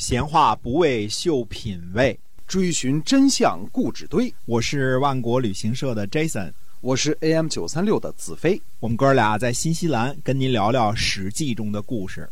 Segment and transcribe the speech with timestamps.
[0.00, 4.32] 闲话不为秀品味，追寻真相故纸堆。
[4.46, 8.60] 我是万国旅行社的 Jason，我是 AM 九三六的子飞。
[8.78, 12.26] 我们哥俩在新西兰跟您聊聊《史记》中的故事。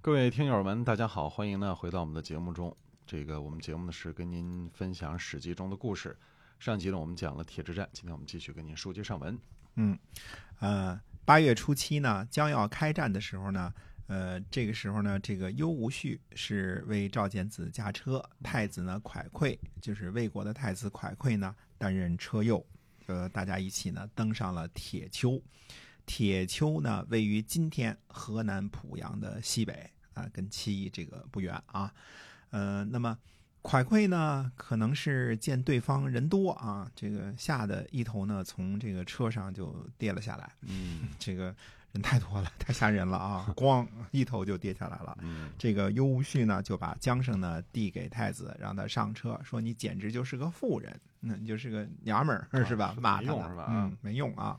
[0.00, 2.76] 各位听友们，大家好，欢迎呢回到我们的节目中。
[3.06, 6.18] 这个我们节目呢是跟您分享《史记》中的故事。
[6.58, 9.38] 上集呢我们讲了铁之战，今天我们继续跟您书接上文。
[9.76, 9.96] 嗯，
[10.58, 13.72] 呃，八月初七呢，将要开战的时候呢。
[14.06, 22.64] 呃，这个时候呢，这个幽无恤是为赵简子驾车，太子呢蒯聩就是魏国的太子蒯聩呢担任车右，
[23.06, 25.40] 呃，大家一起呢登上了铁丘。
[26.04, 31.92] 铁丘呢位于今天河南濮阳的西北啊，跟七这个不远啊。
[32.50, 33.16] 呃，那么
[33.62, 40.52] 蒯聩呢可能是见对方人多啊，这个吓得一头呢从这个车上就跌了下来。
[40.62, 41.54] 嗯， 这个。
[41.92, 43.44] 人太多了，太吓人了啊！
[43.54, 45.14] 咣，一头就跌下来了。
[45.58, 52.96] 这个优无绪呢，就把缰绳呢递给太子，让他上车，说：“你简直就是个妇人，那你就是个娘们儿，是吧？
[52.98, 53.66] 骂他是吧？
[53.68, 54.58] 嗯，没用啊。”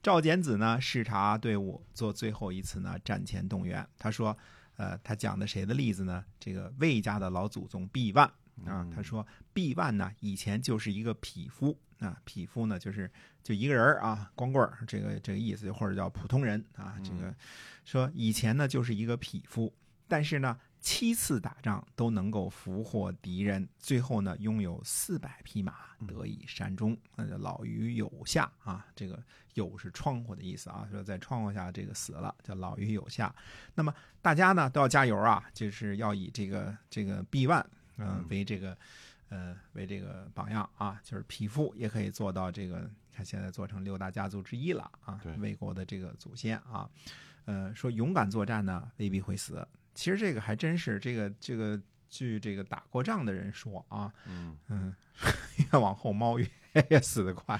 [0.00, 3.84] 赵简子呢，视察队伍，做最后一次呢战前动员。
[3.98, 4.38] 他说
[4.78, 6.24] ：“呃，他讲的谁的例子呢？
[6.40, 8.26] 这个魏家的老祖宗毕万
[8.64, 8.88] 啊。
[8.92, 13.10] 他说，毕万呢，以前就是一个匹夫。”啊，匹夫呢，就是
[13.42, 16.96] 就一个人啊，光棍儿，这个这个意思，或者叫普通人啊。
[17.02, 17.34] 这个
[17.84, 19.74] 说以前呢，就是一个匹夫，
[20.06, 25.74] 但是呢，七次打仗都能够俘获敌人，最后呢，拥有四百匹马，
[26.06, 26.96] 得以善终。
[27.16, 29.22] 那就老于有下啊，这个
[29.54, 33.34] 有是窗户的意思啊，说在窗户下这个死了，叫老于有下。
[33.74, 37.64] 那么大家呢都要加油啊，就是要以这个这个毕万
[37.96, 38.76] 嗯为这个。
[39.30, 42.78] 呃，为这个榜样啊，就是匹夫也可以做到这个。
[43.10, 46.88] 你看现在做成六大家族之一了啊，魏国的这个祖先啊，
[47.44, 49.68] 呃，说勇敢作战呢，未必会死。
[49.98, 54.94] 其实这个还真是这个这个，据这个打过仗的人说啊，嗯嗯，
[55.56, 56.46] 越 往后猫越
[56.88, 57.58] 越死得快，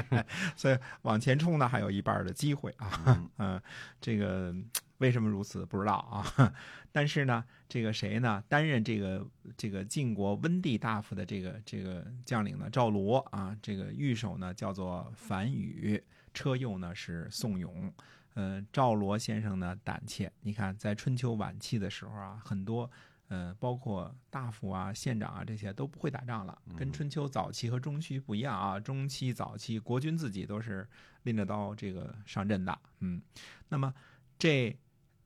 [0.54, 3.62] 所以往前冲呢还有一半的机会啊，嗯，
[4.02, 4.54] 这个。
[4.98, 6.52] 为什么如此不知道啊？
[6.90, 8.42] 但是呢，这个谁呢？
[8.48, 9.24] 担任这个
[9.56, 12.68] 这个晋国温地大夫的这个这个将领呢？
[12.68, 16.02] 赵罗啊，这个御手呢叫做樊宇，
[16.34, 17.94] 车右呢是宋勇。
[18.34, 20.32] 嗯，赵罗先生呢胆怯。
[20.40, 22.90] 你看，在春秋晚期的时候啊，很多
[23.28, 28.78] 呃，包括大夫啊、县长啊这些都不会打仗了，跟春秋早期和中期不一样啊。
[28.78, 30.88] 中期早期，国君自己都是
[31.22, 32.78] 拎着刀这个上阵的。
[33.00, 33.20] 嗯，
[33.68, 33.92] 那么
[34.38, 34.76] 这。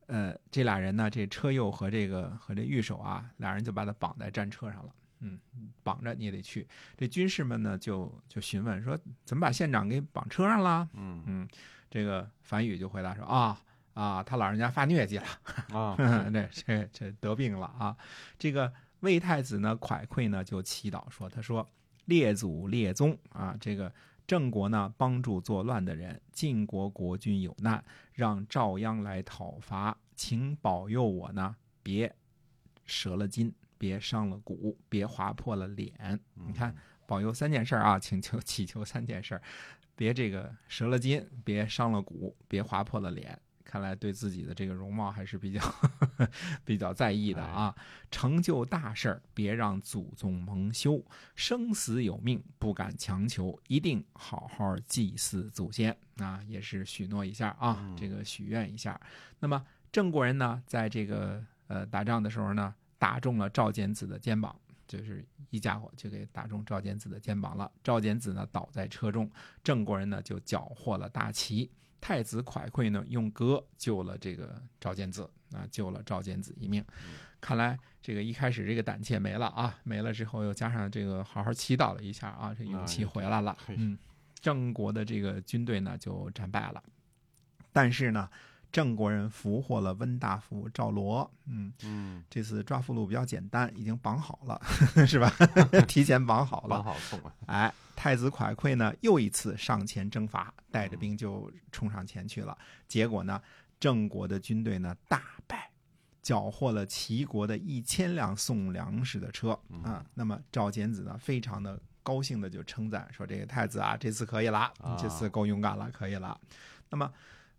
[0.07, 4.93] 呃，这俩人呢，这车右和这个和这御手啊，俩人就把他绑在战车上了。
[5.23, 6.67] 嗯，绑着你也得去。
[6.95, 10.87] 这军士们呢，就就询问说，怎么把县长给绑车上了？
[10.93, 11.47] 嗯嗯，
[11.89, 13.59] 这个樊宇就回答说啊
[13.93, 15.25] 啊，他老人家发疟疾了
[15.73, 15.95] 啊，
[16.31, 17.97] 这这这得病了啊。
[18.37, 21.67] 这个魏太子呢，蒯聩呢就祈祷说，他说
[22.05, 23.91] 列祖列宗啊，这个。
[24.25, 27.83] 郑国呢，帮助作乱的人；晋国国君有难，
[28.13, 32.15] 让赵鞅来讨伐，请保佑我呢，别
[32.85, 36.17] 折了筋，别伤了骨，别划破了脸。
[36.35, 36.73] 你看，
[37.05, 39.41] 保佑三件事啊，请求 祈求三件事，
[39.93, 43.37] 别这个折了筋，别伤了骨，别划破了脸。
[43.65, 45.59] 看来对自己的这个容貌还是比较
[46.63, 47.75] 比较在意的啊！
[48.09, 51.03] 成就大事儿，别让祖宗蒙羞；
[51.35, 56.41] 生死有命，不敢强求，一定好好祭祀祖先啊！
[56.47, 58.97] 也是许诺一下啊，这个许愿一下。
[59.41, 59.61] 那么
[59.91, 62.73] 郑国人呢，在这个呃打仗的时候呢，
[63.03, 67.69] 打中了赵简子的肩膀，就是一家伙就给打中赵简子的肩膀了。
[67.83, 69.29] 赵简子呢倒在车中，
[69.61, 71.69] 郑国人呢就缴获了大旗。
[71.99, 76.81] 太子蒯聩呢，用戈救了这个赵简子啊，救了赵简子一命。
[77.41, 83.57] 看来这个一开始这个胆怯没了啊，没了之后又加上这个好好祈祷了一下啊，这勇气回来了。
[83.67, 83.97] 嗯，
[84.39, 86.81] 郑国的这个军队呢就战败了，
[87.73, 88.29] 但是呢。
[88.73, 94.59] 郑国人俘获了温大夫赵罗，嗯嗯，这次抓俘虏比较简单，已经绑好了，
[95.05, 95.31] 是吧？
[95.87, 97.31] 提前绑好了，绑好送了。
[97.45, 102.57] 哎，太子蒯聩呢，又一次上前征伐，带着兵就冲上前去了。
[102.87, 103.39] 结果呢，
[103.79, 105.69] 郑国的军队呢大败，
[106.23, 109.51] 缴获了齐国的一千辆送粮食的车
[109.83, 110.03] 啊。
[110.15, 116.35] 那么赵简子呢，非常的高兴的就称赞说：“这个太子啊，这次可以了，这次够勇敢了，可以了。”
[116.89, 117.13] 那么，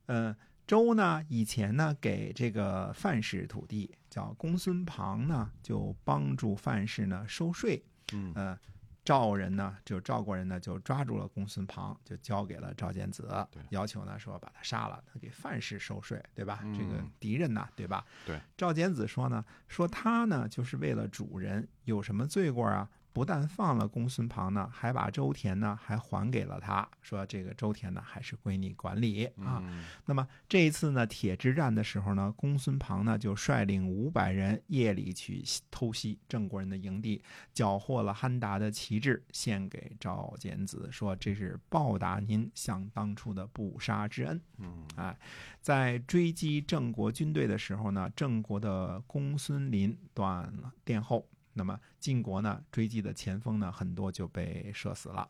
[0.07, 0.35] 嗯。
[0.67, 7.85] 周呢，以前呢给这个范氏土地叫公孙庞呢，就帮助范氏呢收税。
[8.13, 8.59] 嗯，呃，
[9.05, 13.29] 赵人呢，就赵国人呢，就抓住了公孙庞，就交给了赵简子，
[13.69, 16.61] 要求呢说把他杀了，他给范氏收税，对吧？
[16.63, 18.05] 嗯这个敌人呐，对吧？
[18.25, 18.41] 对。
[18.57, 22.89] 赵简子说呢，说他呢就是为了主人，有什么罪过啊？
[23.15, 29.63] 不但放了公孙庞呢，还把周田呢还还给了他，说这个周田呢还是归你管理啊。
[29.63, 37.23] 嗯那么这一次呢，铁之战的时候呢，公孙庞呢就率领五百人夜里去偷袭郑国人的营地，
[37.53, 44.41] 缴获了憨达的旗帜，献给赵简子，说这是报答您想当初的不杀之恩。
[44.59, 45.17] 嗯哎，
[45.61, 55.29] 在追击郑国军队的时候呢，郑国的公孙林断了殿后，那么晋国呢追击的前锋呢很多就被射死了。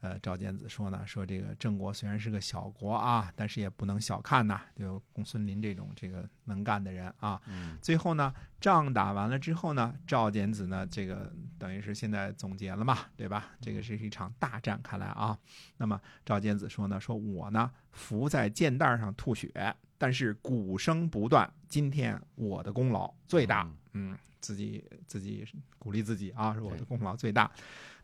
[0.00, 7.40] 呃，赵简子说呢，说这个郑国虽然是个小国啊，但是也不能小看呐，就公孙林这种这个能干的人啊。
[7.46, 13.52] 嗯最后呢，仗打完了之后呢，赵简子呢，这个等于是现在总结了嘛，对吧？
[13.58, 15.36] 这个是一场大战，看来啊。
[15.78, 23.68] 那么赵简子说呢，说我呢伏在箭袋上吐血，但是鼓声不断，今天我的功劳最大。
[23.94, 25.44] 嗯，自己自己
[25.76, 27.50] 鼓励自己啊，是我的功劳最大。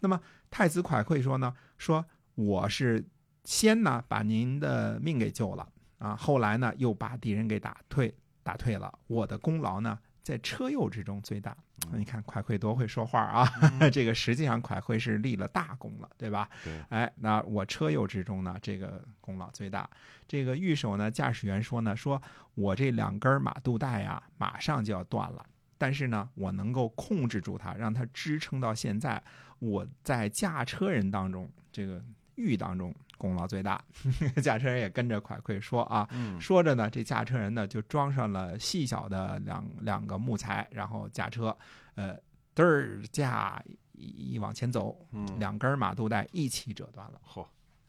[0.00, 2.04] 那么太子蒯聩说呢，说
[2.34, 3.04] 我是
[3.44, 5.68] 先呢把您的命给救了
[5.98, 8.12] 啊，后来呢又把敌人给打退
[8.42, 11.56] 打退了，我的功劳呢在车右之中最大。
[11.92, 13.44] 你看蒯聩多会说话啊，
[13.90, 16.48] 这个实际上蒯聩是立了大功了，对吧？
[16.62, 19.88] 对，哎，那我车右之中呢，这个功劳最大。
[20.28, 22.22] 这个御手呢，驾驶员说呢，说
[22.54, 25.44] 我这两根马肚带呀，马上就要断了，
[25.82, 29.20] 但是呢，我能够控制住它，让它支撑到现在。
[29.58, 32.00] 我在驾车人当中，这个
[32.36, 33.82] 御当中功劳最大。
[34.40, 41.56] 驾车人也跟着蒯聩说啊，嗯说着呢，这驾车人呢就装上了细小的两两个木材，然后驾车，
[41.96, 42.16] 呃，
[42.54, 47.20] 嘚儿驾一一往前走，嗯，两根马肚带一起折断了。
[47.28, 47.44] 嚯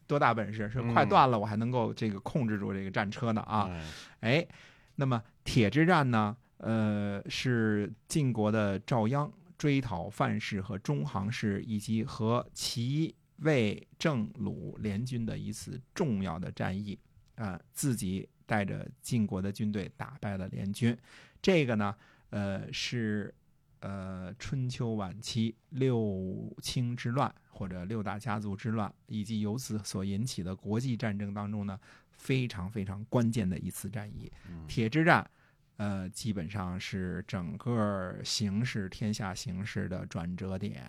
[0.08, 0.68] 多大本事？
[0.68, 3.70] 是嗯快断了，我还能够这个控制住这个战车呢啊！
[4.18, 4.48] 哎哎，
[4.96, 6.36] 那么铁之战呢？
[6.58, 16.98] 呃，是晋国的赵鞅追讨范氏和中行氏以及和齐、魏、郑、鲁联军的一次重要的战役
[17.36, 20.96] 啊、自己带着晋国的军队打败了联军。
[21.42, 21.94] 这个呢，
[22.30, 23.34] 呃，是
[23.80, 31.78] 呃春秋晚期六卿之乱或者六大家族之乱，以及由此所引起的国际战争当中呢，
[32.12, 34.30] 非常非常关键的一次战役。
[34.48, 35.28] 嗯铁之战，
[35.76, 40.84] 呃，基本上是整个形势天下形势的转折点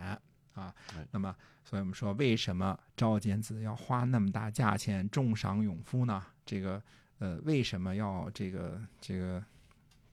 [0.54, 1.08] 啊哎。
[1.12, 6.24] 那么，所以我们说，为什么赵简子要花那么大价钱重赏勇夫呢？
[6.46, 6.82] 这个，
[7.20, 9.44] 呃，为什么要这个这个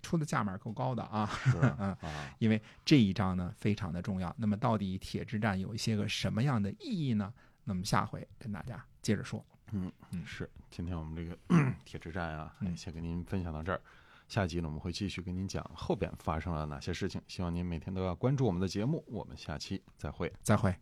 [0.02, 1.26] 出的价码够高的啊？
[1.26, 4.34] 是 嗯啊，因为这一章呢非常的重要。
[4.38, 7.32] 那么，到底铁之战有一些个什么样的意义呢？
[7.64, 9.44] 那么下回跟大家接着说。
[9.70, 10.50] 嗯嗯是。
[10.70, 11.38] 今天我们这个
[11.84, 13.80] 铁之战啊，嗯先跟您分享到这儿。
[14.32, 17.20] 下集呢，我们会继续跟您讲后边发生了哪些事情。
[17.28, 19.04] 希望您每天都要关注我们的节目。
[19.06, 20.32] 我们下期再会。
[20.42, 20.74] 再会。